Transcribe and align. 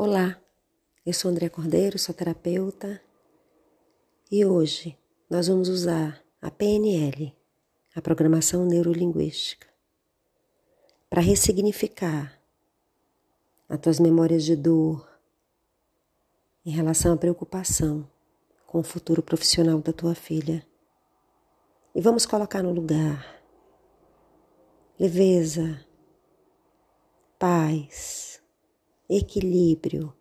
Olá, 0.00 0.40
eu 1.04 1.12
sou 1.12 1.28
André 1.28 1.48
Cordeiro, 1.48 1.98
sou 1.98 2.14
terapeuta 2.14 3.02
e 4.30 4.44
hoje 4.44 4.96
nós 5.28 5.48
vamos 5.48 5.68
usar 5.68 6.22
a 6.40 6.52
PNL, 6.52 7.36
a 7.96 8.00
Programação 8.00 8.64
Neurolinguística, 8.64 9.66
para 11.10 11.20
ressignificar 11.20 12.40
as 13.68 13.80
tuas 13.80 13.98
memórias 13.98 14.44
de 14.44 14.54
dor 14.54 15.04
em 16.64 16.70
relação 16.70 17.14
à 17.14 17.16
preocupação 17.16 18.08
com 18.68 18.78
o 18.78 18.84
futuro 18.84 19.20
profissional 19.20 19.80
da 19.80 19.92
tua 19.92 20.14
filha. 20.14 20.64
E 21.92 22.00
vamos 22.00 22.24
colocar 22.24 22.62
no 22.62 22.72
lugar 22.72 23.42
leveza, 24.96 25.84
paz, 27.36 28.40
equilíbrio, 29.08 30.12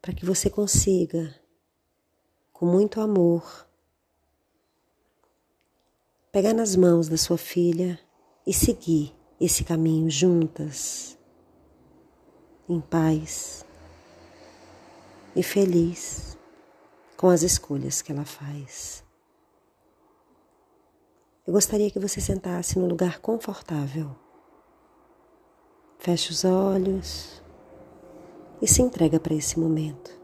para 0.00 0.14
que 0.14 0.24
você 0.24 0.48
consiga, 0.48 1.34
com 2.52 2.64
muito 2.64 3.00
amor, 3.00 3.66
pegar 6.30 6.54
nas 6.54 6.76
mãos 6.76 7.08
da 7.08 7.16
sua 7.16 7.36
filha 7.36 7.98
e 8.46 8.54
seguir 8.54 9.12
esse 9.40 9.64
caminho 9.64 10.08
juntas, 10.08 11.18
em 12.68 12.80
paz 12.80 13.64
e 15.34 15.42
feliz 15.42 16.38
com 17.16 17.28
as 17.28 17.42
escolhas 17.42 18.00
que 18.00 18.12
ela 18.12 18.24
faz. 18.24 19.04
Eu 21.44 21.52
gostaria 21.52 21.90
que 21.90 21.98
você 21.98 22.20
sentasse 22.20 22.78
num 22.78 22.86
lugar 22.86 23.18
confortável. 23.18 24.16
Feche 25.98 26.30
os 26.30 26.44
olhos 26.44 27.41
e 28.62 28.68
se 28.68 28.80
entrega 28.80 29.18
para 29.18 29.34
esse 29.34 29.58
momento. 29.58 30.16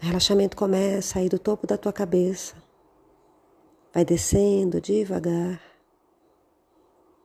O 0.00 0.06
relaxamento 0.06 0.56
começa 0.56 1.18
aí 1.18 1.28
do 1.28 1.38
topo 1.38 1.66
da 1.66 1.76
tua 1.76 1.92
cabeça, 1.92 2.56
vai 3.92 4.02
descendo 4.02 4.80
devagar 4.80 5.60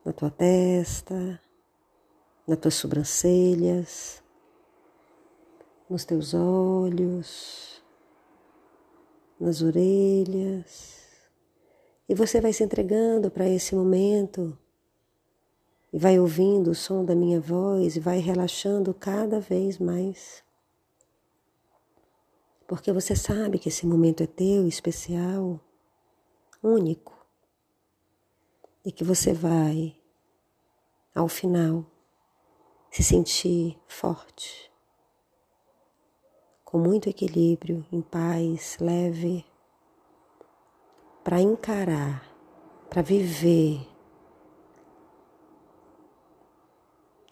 na 0.03 0.11
tua 0.11 0.30
testa, 0.30 1.39
nas 2.45 2.59
tuas 2.59 2.73
sobrancelhas, 2.73 4.21
nos 5.89 6.03
teus 6.03 6.33
olhos, 6.33 7.81
nas 9.39 9.61
orelhas, 9.61 11.02
e 12.09 12.13
você 12.13 12.41
vai 12.41 12.52
se 12.52 12.63
entregando 12.63 13.31
para 13.31 13.47
esse 13.47 13.73
momento 13.73 14.58
e 15.94 15.99
vai 15.99 16.19
ouvindo 16.19 16.72
o 16.72 16.75
som 16.75 17.05
da 17.05 17.13
minha 17.13 17.39
voz 17.39 17.95
e 17.95 17.99
vai 17.99 18.17
relaxando 18.17 18.95
cada 18.95 19.39
vez 19.39 19.77
mais. 19.77 20.44
Porque 22.67 22.91
você 22.91 23.16
sabe 23.16 23.59
que 23.59 23.69
esse 23.69 23.86
momento 23.86 24.23
é 24.23 24.25
teu, 24.25 24.67
especial, 24.67 25.59
único, 26.64 27.14
e 28.83 28.91
que 28.91 29.03
você 29.03 29.33
vai, 29.33 29.95
ao 31.14 31.27
final, 31.27 31.86
se 32.89 33.03
sentir 33.03 33.80
forte, 33.88 34.71
com 36.66 36.80
muito 36.80 37.08
equilíbrio, 37.08 37.86
em 37.91 38.02
paz, 38.02 38.77
leve, 38.81 39.45
para 41.23 41.39
encarar, 41.39 42.27
para 42.89 43.03
viver 43.03 43.92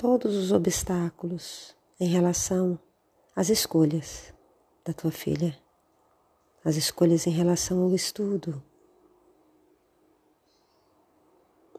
todos 0.02 0.36
os 0.36 0.52
obstáculos 0.52 1.76
em 2.00 2.08
relação 2.08 2.80
às 3.36 3.50
escolhas 3.50 4.34
da 4.84 4.92
tua 4.94 5.12
filha, 5.12 5.56
as 6.66 6.76
escolhas 6.76 7.28
em 7.28 7.30
relação 7.30 7.84
ao 7.84 7.94
estudo. 7.94 8.64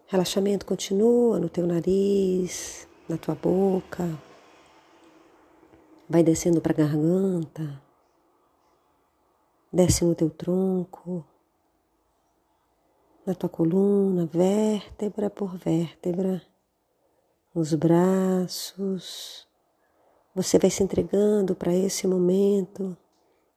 Relaxamento 0.07 0.65
continua 0.65 1.41
no 1.41 1.49
teu 1.49 1.67
nariz, 1.67 2.87
na 3.09 3.19
tua 3.19 3.35
boca, 3.35 4.09
vai 6.09 6.23
descendo 6.23 6.61
para 6.61 6.75
a 6.75 6.77
garganta, 6.77 7.83
desce 9.73 10.05
no 10.05 10.15
teu 10.15 10.31
tronco, 10.31 11.27
na 13.27 13.35
tua 13.35 13.49
coluna, 13.49 14.27
vértebra 14.27 15.29
por 15.29 15.57
vértebra 15.57 16.41
nos 17.55 17.75
braços. 17.75 19.47
Você 20.35 20.59
vai 20.59 20.71
se 20.71 20.83
entregando 20.83 21.55
para 21.55 21.75
esse 21.75 22.07
momento 22.07 22.97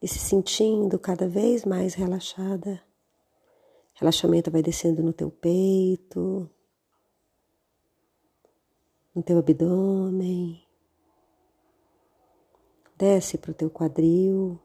e 0.01 0.07
se 0.07 0.19
sentindo 0.19 0.99
cada 0.99 1.27
vez 1.27 1.63
mais 1.65 1.93
relaxada. 1.93 2.81
Relaxamento 3.93 4.51
vai 4.51 4.61
descendo 4.61 5.01
no 5.01 5.13
teu 5.13 5.31
peito, 5.31 6.49
no 9.15 9.23
teu 9.23 9.39
abdômen, 9.39 10.61
desce 12.97 13.37
para 13.37 13.51
o 13.51 13.53
teu 13.53 13.69
quadril 13.69 14.59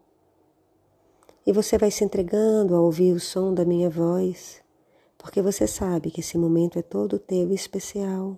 e 1.46 1.52
você 1.52 1.78
vai 1.78 1.90
se 1.90 2.04
entregando 2.04 2.74
a 2.74 2.80
ouvir 2.80 3.12
o 3.12 3.20
som 3.20 3.54
da 3.54 3.64
minha 3.64 3.88
voz, 3.88 4.62
porque 5.16 5.40
você 5.40 5.66
sabe 5.66 6.10
que 6.10 6.20
esse 6.20 6.36
momento 6.36 6.78
é 6.78 6.82
todo 6.82 7.18
teu 7.18 7.50
e 7.50 7.54
especial. 7.54 8.36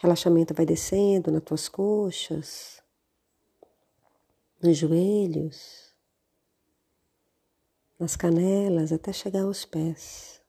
Relaxamento 0.00 0.54
vai 0.54 0.64
descendo 0.64 1.32
nas 1.32 1.42
tuas 1.42 1.68
coxas, 1.68 2.80
nos 4.62 4.76
joelhos, 4.76 5.92
nas 7.98 8.14
canelas 8.14 8.92
até 8.92 9.12
chegar 9.12 9.42
aos 9.42 9.64
pés. 9.64 10.40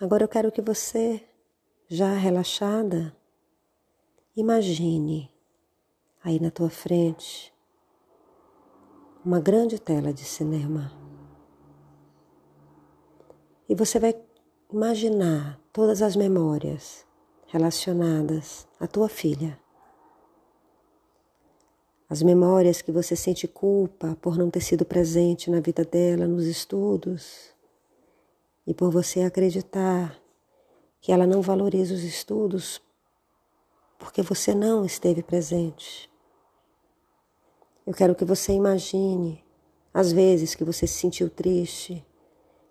Agora 0.00 0.24
eu 0.24 0.28
quero 0.28 0.50
que 0.50 0.60
você, 0.60 1.24
já 1.86 2.12
relaxada, 2.14 3.16
imagine 4.34 5.32
aí 6.22 6.40
na 6.40 6.50
tua 6.50 6.68
frente 6.68 7.54
uma 9.24 9.38
grande 9.38 9.78
tela 9.78 10.12
de 10.12 10.24
cinema. 10.24 10.92
E 13.68 13.74
você 13.76 14.00
vai 14.00 14.12
imaginar 14.70 15.58
todas 15.72 16.02
as 16.02 16.14
memórias 16.14 17.06
relacionadas 17.46 18.68
à 18.78 18.86
tua 18.86 19.08
filha. 19.08 19.58
As 22.08 22.22
memórias 22.22 22.82
que 22.82 22.92
você 22.92 23.16
sente 23.16 23.48
culpa 23.48 24.16
por 24.20 24.36
não 24.36 24.50
ter 24.50 24.60
sido 24.60 24.84
presente 24.84 25.50
na 25.50 25.60
vida 25.60 25.84
dela 25.84 26.26
nos 26.26 26.44
estudos 26.44 27.50
e 28.66 28.74
por 28.74 28.90
você 28.90 29.22
acreditar 29.22 30.20
que 31.00 31.12
ela 31.12 31.26
não 31.26 31.40
valoriza 31.40 31.94
os 31.94 32.02
estudos 32.02 32.80
porque 33.98 34.20
você 34.20 34.54
não 34.54 34.84
esteve 34.84 35.22
presente. 35.22 36.10
Eu 37.86 37.94
quero 37.94 38.14
que 38.14 38.24
você 38.24 38.52
imagine 38.52 39.42
as 39.94 40.12
vezes 40.12 40.54
que 40.54 40.64
você 40.64 40.86
se 40.86 40.98
sentiu 40.98 41.30
triste, 41.30 42.04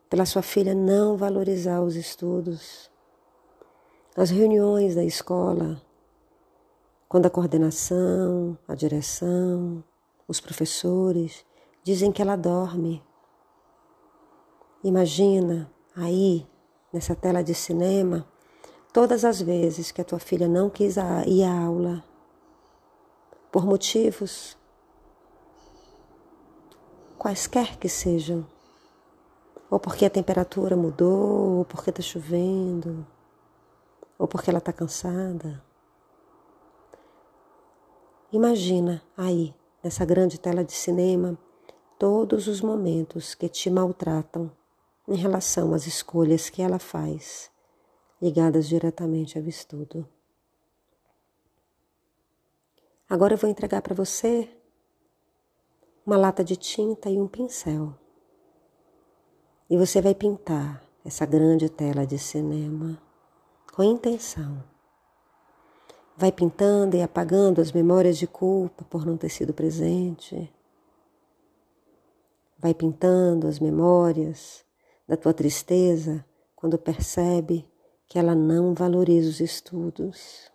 pela 0.10 0.26
sua 0.26 0.42
filha 0.42 0.74
não 0.74 1.18
valorizar 1.18 1.82
os 1.82 1.96
estudos. 1.96 2.90
As 4.16 4.30
reuniões 4.30 4.96
da 4.96 5.04
escola, 5.04 5.82
quando 7.08 7.26
a 7.26 7.30
coordenação, 7.30 8.58
a 8.68 8.74
direção, 8.74 9.84
os 10.28 10.40
professores 10.40 11.46
dizem 11.84 12.12
que 12.12 12.22
ela 12.22 12.36
dorme. 12.36 13.04
Imagina 14.84 15.72
aí, 15.96 16.48
nessa 16.92 17.16
tela 17.16 17.44
de 17.44 17.54
cinema, 17.54 18.28
todas 18.94 19.24
as 19.24 19.42
vezes 19.42 19.92
que 19.92 20.02
a 20.02 20.06
tua 20.06 20.20
filha 20.20 20.48
não 20.48 20.70
quis 20.70 20.96
ir 21.26 21.44
à 21.44 21.66
aula, 21.66 22.04
por 23.52 23.66
motivos 23.66 24.58
quaisquer 27.18 27.78
que 27.78 27.90
sejam 27.90 28.46
ou 29.70 29.80
porque 29.80 30.06
a 30.06 30.10
temperatura 30.10 30.76
mudou, 30.76 31.60
ou 31.60 31.66
porque 31.66 31.90
está 31.90 32.02
chovendo, 32.02 33.06
ou 34.18 34.28
porque 34.28 34.50
ela 34.50 34.60
está 34.60 34.72
cansada. 34.72 35.64
Imagina 38.32 39.02
aí, 39.16 39.54
nessa 39.84 40.06
grande 40.06 40.40
tela 40.40 40.64
de 40.64 40.74
cinema, 40.74 41.38
todos 41.98 42.48
os 42.48 42.62
momentos 42.62 43.34
que 43.34 43.48
te 43.50 43.70
maltratam 43.70 44.52
em 45.08 45.16
relação 45.16 45.74
às 45.74 45.88
escolhas 45.88 46.50
que 46.50 46.62
ela 46.62 46.80
faz, 46.80 47.50
ligadas 48.22 48.68
diretamente 48.68 49.38
ao 49.38 49.46
estudo. 49.46 50.08
Agora 53.10 53.34
eu 53.34 53.38
vou 53.38 53.50
entregar 53.50 53.82
para 53.82 53.96
você 53.96 54.50
uma 56.06 56.18
lata 56.18 56.44
de 56.44 56.58
tinta 56.58 57.10
e 57.10 57.20
um 57.20 57.28
pincel. 57.28 57.94
E 59.70 59.78
você 59.78 60.02
vai 60.02 60.16
pintar 60.16 60.82
essa 61.04 61.26
grande 61.26 61.70
tela 61.70 62.06
de 62.06 62.18
cinema 62.18 63.02
com 63.74 63.84
intenção. 63.84 64.64
Vai 66.16 66.32
pintando 66.32 66.96
e 66.96 67.02
apagando 67.02 67.60
as 67.60 67.72
memórias 67.72 68.18
de 68.18 68.26
culpa 68.26 68.86
por 68.86 69.06
não 69.06 69.18
ter 69.18 69.30
sido 69.30 69.54
presente. 69.54 70.52
Vai 72.58 72.74
pintando 72.74 73.46
as 73.46 73.60
memórias 73.60 74.66
da 75.08 75.18
tua 75.18 75.34
tristeza 75.34 76.26
quando 76.56 76.78
percebe 76.78 77.70
que 78.08 78.18
ela 78.18 78.34
não 78.34 78.74
valoriza 78.74 79.30
os 79.30 79.42
estudos. 79.42 80.50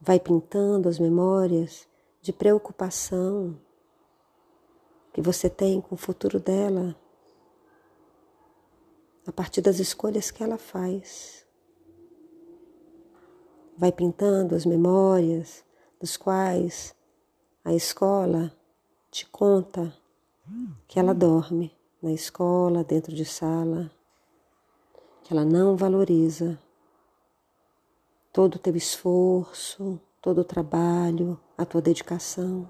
Vai 0.00 0.18
pintando 0.18 0.88
as 0.88 0.98
memórias 0.98 1.86
de 2.20 2.32
preocupação 2.32 3.58
que 5.12 5.20
você 5.20 5.50
tem 5.50 5.80
com 5.80 5.94
o 5.94 5.98
futuro 5.98 6.40
dela, 6.40 6.96
a 9.26 9.32
partir 9.32 9.60
das 9.60 9.78
escolhas 9.78 10.30
que 10.30 10.42
ela 10.42 10.58
faz. 10.58 11.46
Vai 13.76 13.92
pintando 13.92 14.54
as 14.54 14.66
memórias 14.66 15.64
dos 16.00 16.16
quais 16.16 16.94
a 17.64 17.72
escola 17.72 18.52
te 19.10 19.26
conta 19.26 19.92
que 20.88 20.98
ela 20.98 21.14
dorme 21.14 21.72
na 22.02 22.12
escola, 22.12 22.82
dentro 22.82 23.14
de 23.14 23.24
sala, 23.24 23.90
que 25.22 25.32
ela 25.32 25.44
não 25.44 25.76
valoriza 25.76 26.58
todo 28.32 28.56
o 28.56 28.58
teu 28.58 28.74
esforço, 28.74 30.00
todo 30.20 30.40
o 30.40 30.44
trabalho, 30.44 31.38
a 31.56 31.64
tua 31.64 31.80
dedicação. 31.80 32.68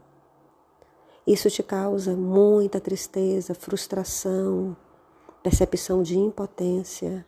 Isso 1.27 1.49
te 1.49 1.63
causa 1.63 2.15
muita 2.17 2.81
tristeza, 2.81 3.55
frustração, 3.55 4.77
percepção 5.43 6.03
de 6.03 6.17
impotência. 6.17 7.27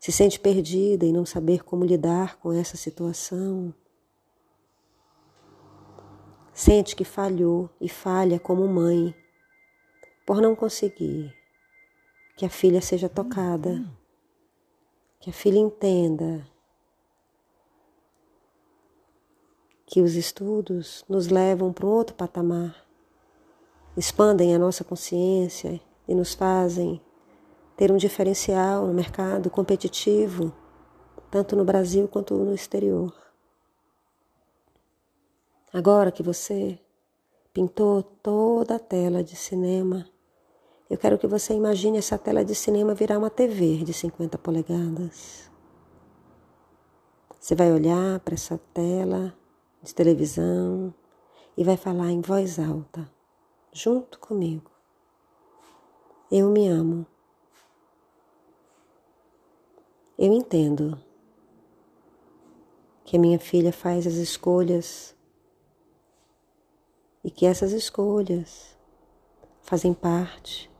Se 0.00 0.10
sente 0.10 0.40
perdida 0.40 1.04
em 1.04 1.12
não 1.12 1.26
saber 1.26 1.62
como 1.62 1.84
lidar 1.84 2.36
com 2.38 2.52
essa 2.52 2.76
situação. 2.76 3.74
Sente 6.52 6.96
que 6.96 7.04
falhou 7.04 7.68
e 7.80 7.88
falha 7.88 8.40
como 8.40 8.66
mãe 8.66 9.14
por 10.26 10.40
não 10.40 10.56
conseguir 10.56 11.34
que 12.36 12.44
a 12.44 12.48
filha 12.48 12.80
seja 12.80 13.08
tocada, 13.08 13.84
que 15.20 15.30
a 15.30 15.32
filha 15.32 15.58
entenda 15.58 16.46
que 19.86 20.00
os 20.00 20.14
estudos 20.14 21.04
nos 21.08 21.28
levam 21.28 21.72
para 21.72 21.86
um 21.86 21.90
outro 21.90 22.14
patamar, 22.14 22.86
expandem 23.96 24.54
a 24.54 24.58
nossa 24.58 24.84
consciência 24.84 25.80
e 26.08 26.14
nos 26.14 26.34
fazem 26.34 27.00
ter 27.76 27.92
um 27.92 27.96
diferencial 27.96 28.86
no 28.86 28.94
mercado 28.94 29.50
competitivo, 29.50 30.52
tanto 31.30 31.54
no 31.54 31.64
Brasil 31.64 32.08
quanto 32.08 32.34
no 32.34 32.54
exterior. 32.54 33.14
Agora 35.72 36.10
que 36.10 36.22
você 36.22 36.80
pintou 37.52 38.02
toda 38.02 38.76
a 38.76 38.78
tela 38.80 39.22
de 39.22 39.36
cinema, 39.36 40.08
eu 40.88 40.96
quero 40.96 41.18
que 41.18 41.26
você 41.26 41.52
imagine 41.52 41.98
essa 41.98 42.16
tela 42.16 42.42
de 42.42 42.54
cinema 42.54 42.94
virar 42.94 43.18
uma 43.18 43.28
TV 43.28 43.84
de 43.84 43.92
50 43.92 44.38
polegadas. 44.38 45.50
Você 47.38 47.54
vai 47.54 47.70
olhar 47.70 48.18
para 48.20 48.34
essa 48.34 48.58
tela 48.72 49.34
de 49.82 49.94
televisão 49.94 50.92
e 51.56 51.62
vai 51.62 51.76
falar 51.76 52.10
em 52.10 52.22
voz 52.22 52.58
alta, 52.58 53.08
junto 53.72 54.18
comigo. 54.18 54.77
Eu 56.30 56.50
me 56.50 56.68
amo. 56.68 57.06
Eu 60.18 60.30
entendo 60.30 61.02
que 63.02 63.16
a 63.16 63.18
minha 63.18 63.38
filha 63.38 63.72
faz 63.72 64.06
as 64.06 64.16
escolhas 64.16 65.16
e 67.24 67.30
que 67.30 67.46
essas 67.46 67.72
escolhas 67.72 68.76
fazem 69.62 69.94
parte 69.94 70.70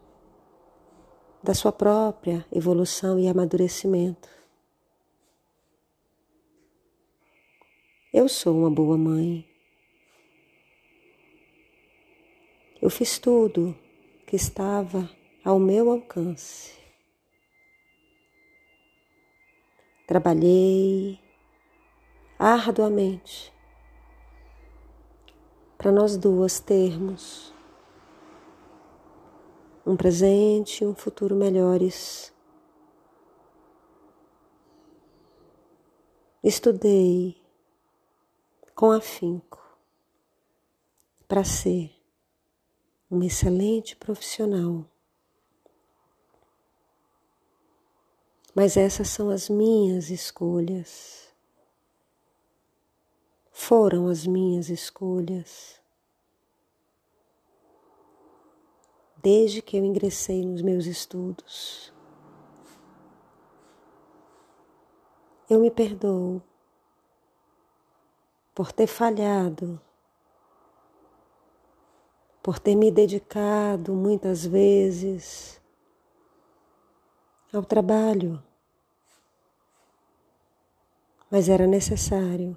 da 1.42 1.54
sua 1.54 1.72
própria 1.72 2.44
evolução 2.52 3.18
e 3.18 3.26
amadurecimento. 3.26 4.28
Eu 8.12 8.28
sou 8.28 8.54
uma 8.54 8.70
boa 8.70 8.98
mãe. 8.98 9.48
Eu 12.82 12.90
fiz 12.90 13.18
tudo 13.18 13.74
que 14.26 14.36
estava 14.36 15.08
ao 15.48 15.58
meu 15.58 15.90
alcance. 15.90 16.78
Trabalhei 20.06 21.18
arduamente 22.38 23.50
para 25.78 25.90
nós 25.90 26.18
duas 26.18 26.60
termos 26.60 27.54
um 29.86 29.96
presente 29.96 30.84
e 30.84 30.86
um 30.86 30.94
futuro 30.94 31.34
melhores. 31.34 32.30
Estudei 36.44 37.40
com 38.74 38.92
afinco 38.92 39.66
para 41.26 41.42
ser 41.42 41.90
uma 43.10 43.24
excelente 43.24 43.96
profissional. 43.96 44.84
Mas 48.58 48.76
essas 48.76 49.06
são 49.06 49.30
as 49.30 49.48
minhas 49.48 50.10
escolhas. 50.10 51.32
Foram 53.52 54.08
as 54.08 54.26
minhas 54.26 54.68
escolhas. 54.68 55.80
Desde 59.22 59.62
que 59.62 59.76
eu 59.76 59.84
ingressei 59.84 60.44
nos 60.44 60.60
meus 60.60 60.86
estudos. 60.86 61.92
Eu 65.48 65.60
me 65.60 65.70
perdoo 65.70 66.42
por 68.52 68.72
ter 68.72 68.88
falhado, 68.88 69.80
por 72.42 72.58
ter 72.58 72.74
me 72.74 72.90
dedicado 72.90 73.94
muitas 73.94 74.44
vezes 74.44 75.62
ao 77.52 77.62
trabalho, 77.62 78.42
mas 81.30 81.48
era 81.48 81.66
necessário, 81.66 82.56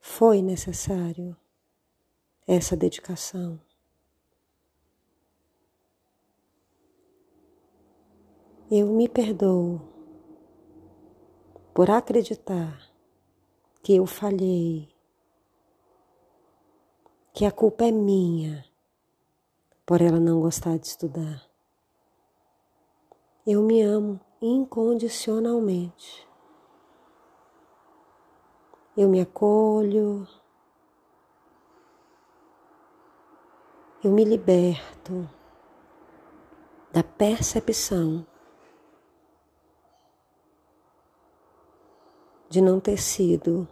foi 0.00 0.40
necessário 0.40 1.36
essa 2.46 2.76
dedicação. 2.76 3.60
Eu 8.70 8.86
me 8.86 9.08
perdoo 9.08 9.80
por 11.74 11.90
acreditar 11.90 12.90
que 13.82 13.96
eu 13.96 14.06
falhei, 14.06 14.88
que 17.32 17.44
a 17.44 17.50
culpa 17.50 17.84
é 17.84 17.90
minha 17.90 18.64
por 19.84 20.00
ela 20.00 20.20
não 20.20 20.40
gostar 20.40 20.78
de 20.78 20.86
estudar. 20.86 21.50
Eu 23.46 23.62
me 23.62 23.82
amo 23.82 24.20
incondicionalmente. 24.42 26.28
Eu 28.96 29.08
me 29.08 29.20
acolho, 29.20 30.26
eu 34.02 34.10
me 34.10 34.24
liberto 34.24 35.30
da 36.92 37.04
percepção 37.04 38.26
de 42.50 42.60
não 42.60 42.80
ter 42.80 42.98
sido 42.98 43.66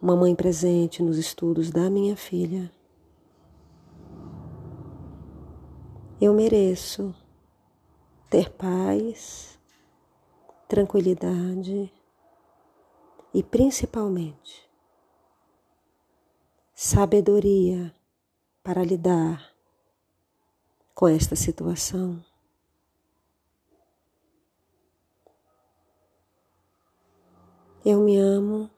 uma 0.00 0.16
mãe 0.16 0.34
presente 0.34 1.02
nos 1.02 1.18
estudos 1.18 1.70
da 1.70 1.90
minha 1.90 2.16
filha. 2.16 2.72
Eu 6.20 6.32
mereço 6.32 7.14
ter 8.30 8.50
paz, 8.50 9.57
tranquilidade 10.68 11.90
e 13.32 13.42
principalmente 13.42 14.68
sabedoria 16.74 17.94
para 18.62 18.84
lidar 18.84 19.50
com 20.94 21.08
esta 21.08 21.34
situação. 21.34 22.22
Eu 27.84 28.00
me 28.00 28.18
amo 28.18 28.70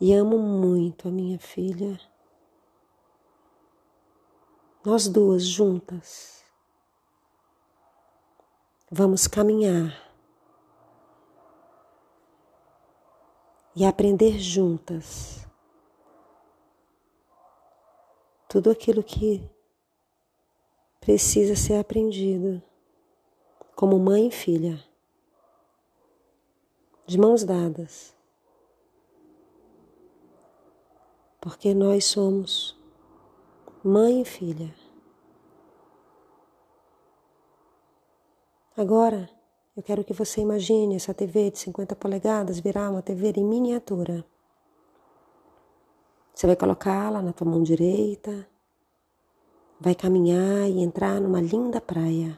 e 0.00 0.12
amo 0.12 0.38
muito 0.38 1.06
a 1.06 1.10
minha 1.12 1.38
filha. 1.38 2.00
Nós 4.84 5.06
duas 5.06 5.44
juntas 5.44 6.42
vamos 8.90 9.26
caminhar 9.28 10.07
e 13.78 13.84
aprender 13.84 14.40
juntas 14.40 15.46
tudo 18.48 18.72
aquilo 18.72 19.04
que 19.04 19.48
precisa 20.98 21.54
ser 21.54 21.78
aprendido 21.78 22.60
como 23.76 23.96
mãe 23.96 24.26
e 24.26 24.30
filha, 24.32 24.84
de 27.06 27.16
mãos 27.16 27.44
dadas, 27.44 28.16
porque 31.40 31.72
nós 31.72 32.04
somos 32.04 32.76
mãe 33.84 34.22
e 34.22 34.24
filha. 34.24 34.74
Agora, 38.76 39.37
eu 39.78 39.82
quero 39.84 40.02
que 40.02 40.12
você 40.12 40.40
imagine 40.40 40.96
essa 40.96 41.14
TV 41.14 41.52
de 41.52 41.60
50 41.60 41.94
polegadas 41.94 42.58
virar 42.58 42.90
uma 42.90 43.00
TV 43.00 43.32
em 43.36 43.44
miniatura. 43.44 44.24
Você 46.34 46.48
vai 46.48 46.56
colocá-la 46.56 47.22
na 47.22 47.32
tua 47.32 47.48
mão 47.48 47.62
direita, 47.62 48.44
vai 49.78 49.94
caminhar 49.94 50.68
e 50.68 50.82
entrar 50.82 51.20
numa 51.20 51.40
linda 51.40 51.80
praia. 51.80 52.36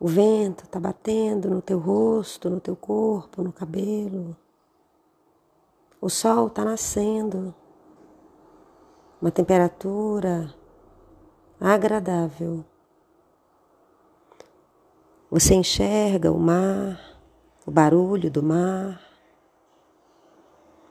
O 0.00 0.08
vento 0.08 0.64
está 0.64 0.80
batendo 0.80 1.50
no 1.50 1.60
teu 1.60 1.78
rosto, 1.78 2.48
no 2.48 2.58
teu 2.58 2.74
corpo, 2.74 3.42
no 3.42 3.52
cabelo. 3.52 4.34
O 6.00 6.08
sol 6.08 6.46
está 6.46 6.64
nascendo. 6.64 7.54
Uma 9.20 9.30
temperatura 9.30 10.54
agradável. 11.60 12.64
Você 15.30 15.54
enxerga 15.54 16.32
o 16.32 16.38
mar, 16.38 16.98
o 17.66 17.70
barulho 17.70 18.30
do 18.30 18.42
mar, 18.42 19.00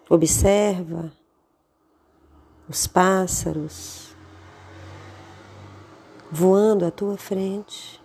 observa 0.09 1.11
os 2.69 2.85
pássaros 2.85 4.15
voando 6.31 6.85
à 6.85 6.91
tua 6.91 7.17
frente, 7.17 8.03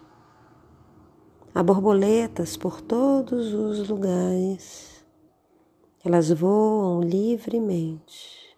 há 1.55 1.63
borboletas 1.63 2.57
por 2.57 2.81
todos 2.81 3.53
os 3.53 3.89
lugares, 3.89 5.05
elas 6.05 6.31
voam 6.31 7.03
livremente. 7.03 8.57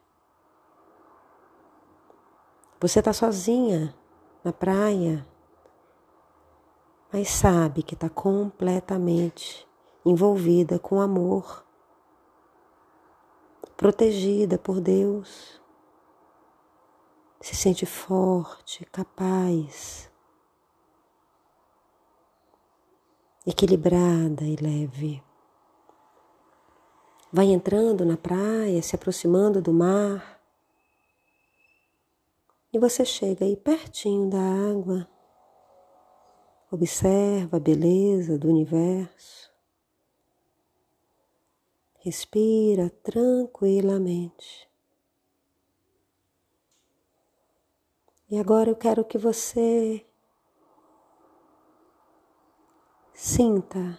Você 2.81 2.99
está 2.99 3.12
sozinha 3.12 3.95
na 4.45 4.52
praia, 4.52 5.26
mas 7.14 7.28
sabe 7.28 7.85
que 7.85 7.94
está 7.94 8.11
completamente 8.11 9.64
envolvida 10.04 10.80
com 10.80 11.00
amor, 11.00 11.64
protegida 13.76 14.59
por 14.59 14.80
Deus. 14.80 15.62
Se 17.40 17.54
sente 17.54 17.87
forte, 17.87 18.85
capaz, 18.87 20.11
equilibrada 23.47 24.42
e 24.42 24.56
leve. 24.56 25.23
Vai 27.33 27.47
entrando 27.47 28.04
na 28.04 28.16
praia, 28.16 28.83
se 28.83 28.97
aproximando 28.97 29.62
do 29.62 29.73
mar. 29.73 30.42
E 32.73 32.78
você 32.80 33.04
chega 33.04 33.44
aí 33.44 33.56
pertinho 33.56 34.28
da 34.28 34.40
água. 34.40 35.13
Observa 36.75 37.59
a 37.59 37.61
beleza 37.61 38.37
do 38.37 38.49
universo. 38.49 39.49
Respira 42.00 42.90
tranquilamente. 43.00 44.69
E 48.28 48.37
agora 48.37 48.71
eu 48.71 48.75
quero 48.75 49.04
que 49.04 49.16
você 49.16 50.04
sinta 53.14 53.97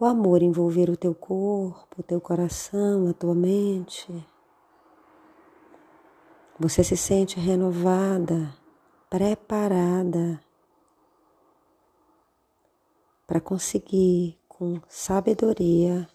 o 0.00 0.04
amor 0.04 0.42
envolver 0.42 0.90
o 0.90 0.96
teu 0.96 1.14
corpo, 1.14 2.00
o 2.00 2.02
teu 2.02 2.20
coração, 2.20 3.06
a 3.06 3.12
tua 3.12 3.32
mente. 3.32 4.12
Você 6.58 6.82
se 6.82 6.96
sente 6.96 7.38
renovada 7.38 8.65
preparada 9.08 10.40
para 13.26 13.40
conseguir 13.40 14.38
com 14.48 14.80
sabedoria 14.88 16.08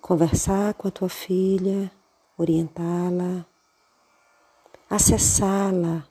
conversar 0.00 0.74
com 0.74 0.88
a 0.88 0.90
tua 0.90 1.08
filha, 1.08 1.90
orientá-la, 2.36 3.46
acessá-la 4.88 6.04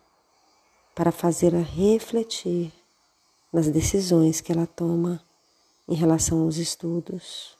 para 0.96 1.12
fazê-la 1.12 1.60
refletir 1.60 2.72
nas 3.52 3.68
decisões 3.68 4.40
que 4.40 4.52
ela 4.52 4.68
toma 4.68 5.22
em 5.88 5.96
relação 5.96 6.44
aos 6.44 6.58
estudos. 6.58 7.58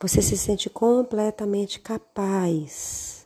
Você 0.00 0.22
se 0.22 0.36
sente 0.36 0.70
completamente 0.70 1.78
capaz 1.78 3.19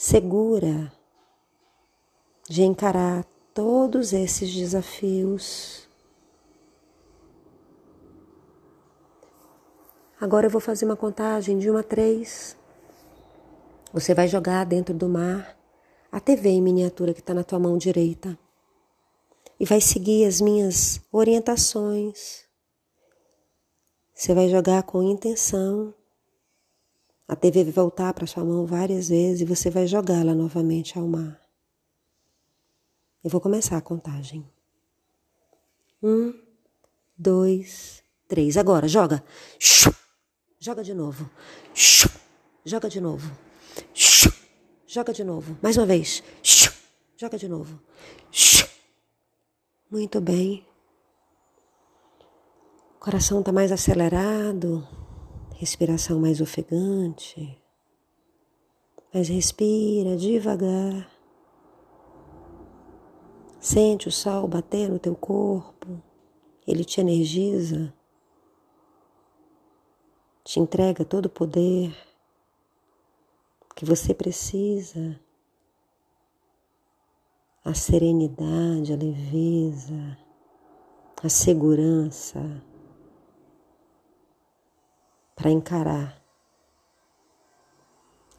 segura 0.00 0.90
de 2.48 2.62
encarar 2.62 3.22
todos 3.52 4.14
esses 4.14 4.50
desafios. 4.50 5.86
Agora 10.18 10.46
eu 10.46 10.50
vou 10.50 10.58
fazer 10.60 10.86
uma 10.86 10.96
contagem 10.96 11.58
de 11.58 11.68
uma 11.68 11.80
a 11.80 11.82
três. 11.82 12.56
Você 13.92 14.14
vai 14.14 14.26
jogar 14.26 14.64
dentro 14.64 14.94
do 14.94 15.06
mar 15.06 15.54
a 16.10 16.18
TV 16.18 16.48
em 16.48 16.62
miniatura 16.62 17.12
que 17.12 17.20
está 17.20 17.34
na 17.34 17.44
tua 17.44 17.58
mão 17.58 17.76
direita 17.76 18.38
e 19.60 19.66
vai 19.66 19.82
seguir 19.82 20.24
as 20.24 20.40
minhas 20.40 20.98
orientações. 21.12 22.46
Você 24.14 24.32
vai 24.32 24.48
jogar 24.48 24.82
com 24.82 25.02
intenção 25.02 25.92
a 27.30 27.36
TV 27.36 27.62
vai 27.62 27.72
voltar 27.72 28.12
para 28.12 28.26
sua 28.26 28.44
mão 28.44 28.66
várias 28.66 29.08
vezes 29.08 29.42
e 29.42 29.44
você 29.44 29.70
vai 29.70 29.86
jogá-la 29.86 30.34
novamente 30.34 30.98
ao 30.98 31.06
mar. 31.06 31.40
Eu 33.22 33.30
vou 33.30 33.40
começar 33.40 33.76
a 33.76 33.80
contagem. 33.80 34.44
Um, 36.02 36.34
dois, 37.16 38.02
três. 38.26 38.56
Agora, 38.56 38.88
joga. 38.88 39.22
Joga 40.58 40.82
de 40.82 40.92
novo. 40.92 41.30
Joga 42.64 42.88
de 42.88 43.00
novo. 43.00 43.30
Joga 44.88 45.12
de 45.12 45.22
novo. 45.22 45.56
Mais 45.62 45.76
uma 45.76 45.86
vez. 45.86 46.24
Joga 47.16 47.38
de 47.38 47.46
novo. 47.46 47.80
Muito 49.88 50.20
bem. 50.20 50.66
O 52.96 52.98
coração 52.98 53.38
está 53.38 53.52
mais 53.52 53.70
acelerado 53.70 54.99
respiração 55.60 56.18
mais 56.18 56.40
ofegante, 56.40 57.62
mas 59.12 59.28
respira 59.28 60.16
devagar. 60.16 61.06
Sente 63.60 64.08
o 64.08 64.10
sol 64.10 64.48
bater 64.48 64.88
no 64.88 64.98
teu 64.98 65.14
corpo, 65.14 66.02
ele 66.66 66.82
te 66.82 66.98
energiza, 66.98 67.92
te 70.42 70.58
entrega 70.58 71.04
todo 71.04 71.26
o 71.26 71.30
poder 71.30 71.94
que 73.76 73.84
você 73.84 74.14
precisa, 74.14 75.20
a 77.62 77.74
serenidade, 77.74 78.94
a 78.94 78.96
leveza, 78.96 80.16
a 81.22 81.28
segurança 81.28 82.69
para 85.40 85.50
encarar 85.50 86.22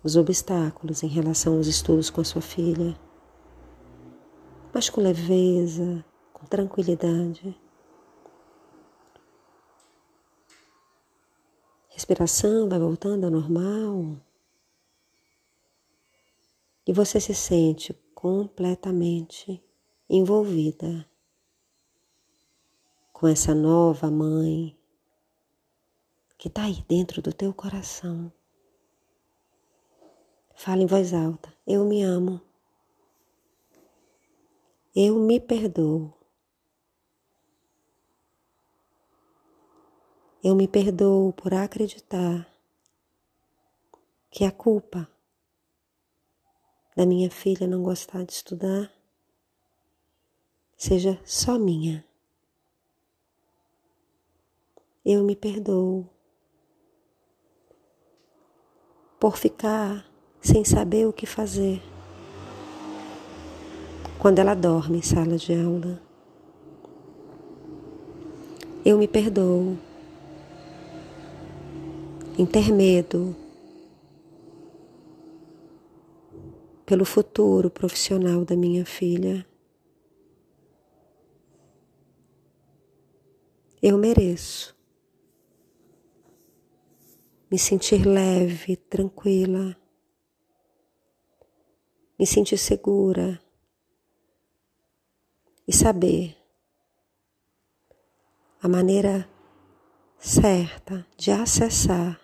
os 0.03 0.15
obstáculos 0.15 1.01
em 1.01 1.07
relação 1.07 1.57
aos 1.57 1.65
estudos 1.65 2.11
com 2.11 2.21
a 2.21 2.23
sua 2.23 2.43
filha, 2.43 2.95
mas 4.71 4.87
com 4.87 5.01
leveza, 5.01 6.05
com 6.31 6.45
tranquilidade. 6.45 7.59
Respiração 11.89 12.69
vai 12.69 12.77
voltando 12.77 13.23
ao 13.23 13.31
normal. 13.31 14.21
E 16.85 16.93
você 16.93 17.19
se 17.19 17.33
sente 17.33 17.95
completamente 18.13 19.59
envolvida 20.07 21.09
com 23.11 23.27
essa 23.27 23.55
nova 23.55 24.11
mãe, 24.11 24.79
que 26.41 26.47
está 26.47 26.63
aí 26.63 26.83
dentro 26.89 27.21
do 27.21 27.31
teu 27.31 27.53
coração. 27.53 28.33
Fala 30.55 30.81
em 30.81 30.87
voz 30.87 31.13
alta: 31.13 31.55
Eu 31.67 31.85
me 31.85 32.01
amo. 32.01 32.41
Eu 34.95 35.19
me 35.19 35.39
perdoo. 35.39 36.11
Eu 40.43 40.55
me 40.55 40.67
perdoo 40.67 41.31
por 41.33 41.53
acreditar 41.53 42.51
que 44.31 44.43
a 44.43 44.51
culpa 44.51 45.07
da 46.95 47.05
minha 47.05 47.29
filha 47.29 47.67
não 47.67 47.83
gostar 47.83 48.25
de 48.25 48.33
estudar 48.33 48.91
seja 50.75 51.21
só 51.23 51.59
minha. 51.59 52.03
Eu 55.05 55.23
me 55.23 55.35
perdoo 55.35 56.09
por 59.21 59.37
ficar 59.37 60.03
sem 60.41 60.65
saber 60.65 61.05
o 61.05 61.13
que 61.13 61.27
fazer 61.27 61.79
quando 64.17 64.39
ela 64.39 64.55
dorme 64.55 64.97
em 64.97 65.01
sala 65.03 65.37
de 65.37 65.53
aula. 65.53 66.01
Eu 68.83 68.97
me 68.97 69.07
perdoo 69.07 69.77
em 72.35 72.47
ter 72.47 72.73
medo 72.73 73.35
pelo 76.83 77.05
futuro 77.05 77.69
profissional 77.69 78.43
da 78.43 78.55
minha 78.55 78.87
filha. 78.87 79.45
Eu 83.83 83.99
mereço 83.99 84.70
me 87.51 87.59
sentir 87.59 88.05
leve, 88.05 88.77
tranquila, 88.77 89.75
me 92.17 92.25
sentir 92.25 92.57
segura. 92.57 93.41
E 95.67 95.73
saber 95.73 96.35
a 98.61 98.67
maneira 98.67 99.29
certa 100.17 101.05
de 101.15 101.31
acessar 101.31 102.19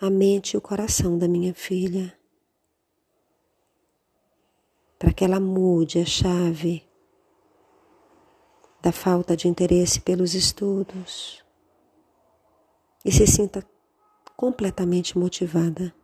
a 0.00 0.10
mente 0.10 0.54
e 0.54 0.56
o 0.56 0.60
coração 0.60 1.18
da 1.18 1.28
minha 1.28 1.54
filha, 1.54 2.16
para 4.98 5.12
que 5.12 5.24
ela 5.24 5.38
mude 5.38 6.00
a 6.00 6.04
chave 6.04 6.88
da 8.80 8.90
falta 8.90 9.36
de 9.36 9.46
interesse 9.46 10.00
pelos 10.00 10.34
estudos. 10.34 11.44
E 13.04 13.12
se 13.12 13.26
sinta 13.26 13.64
completamente 14.42 15.16
motivada. 15.16 15.94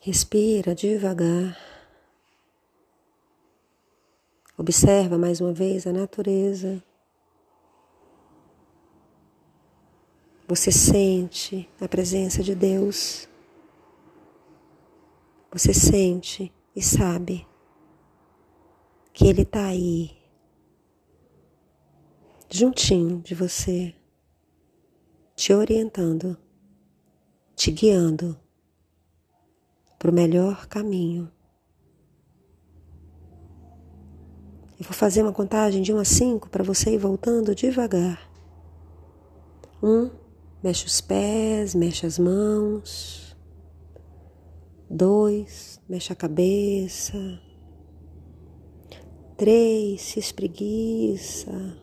Respira 0.00 0.72
devagar. 0.72 1.58
Observa 4.56 5.18
mais 5.18 5.40
uma 5.40 5.52
vez 5.52 5.84
a 5.84 5.92
natureza. 5.92 6.80
Você 10.46 10.70
sente 10.70 11.68
a 11.80 11.88
presença 11.88 12.40
de 12.40 12.54
Deus. 12.54 13.28
Você 15.50 15.74
sente 15.74 16.52
e 16.76 16.80
sabe 16.80 17.44
que 19.12 19.26
Ele 19.26 19.42
está 19.42 19.64
aí, 19.64 20.16
juntinho 22.48 23.18
de 23.22 23.34
você, 23.34 23.92
te 25.40 25.54
orientando, 25.54 26.36
te 27.56 27.70
guiando 27.70 28.36
para 29.98 30.10
o 30.10 30.14
melhor 30.14 30.66
caminho. 30.66 31.32
Eu 34.78 34.84
vou 34.84 34.92
fazer 34.92 35.22
uma 35.22 35.32
contagem 35.32 35.80
de 35.80 35.94
1 35.94 35.98
a 35.98 36.04
5 36.04 36.50
para 36.50 36.62
você 36.62 36.92
ir 36.92 36.98
voltando 36.98 37.54
devagar. 37.54 38.30
Um, 39.82 40.10
mexe 40.62 40.84
os 40.84 41.00
pés, 41.00 41.74
mexe 41.74 42.04
as 42.04 42.18
mãos. 42.18 43.34
Dois, 44.90 45.80
mexe 45.88 46.12
a 46.12 46.16
cabeça. 46.16 47.16
Três, 49.38 50.02
se 50.02 50.18
espreguiça. 50.18 51.78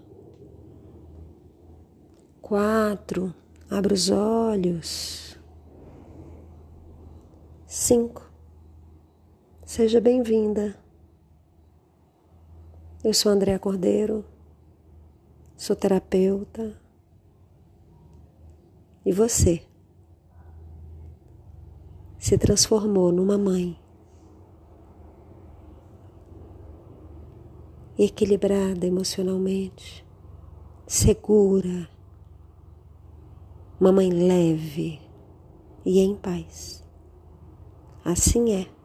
Quatro, 2.40 3.34
abre 3.70 3.94
os 3.94 4.10
olhos. 4.10 5.38
Cinco, 7.66 8.32
seja 9.66 10.00
bem-vinda. 10.00 10.78
Eu 13.04 13.14
sou 13.14 13.32
Andréa 13.32 13.60
Cordeiro, 13.60 14.26
sou 15.56 15.76
terapeuta. 15.76 16.80
E 19.06 19.12
você 19.12 19.66
se 22.18 22.38
transformou 22.38 23.12
numa 23.12 23.38
mãe 23.38 23.80
equilibrada 27.98 28.86
emocionalmente, 28.86 30.06
segura, 30.86 31.90
uma 33.80 33.92
mãe 33.92 34.10
leve 34.10 35.00
e 35.86 36.00
em 36.00 36.16
paz. 36.16 36.84
Assim 38.04 38.54
é 38.54 38.77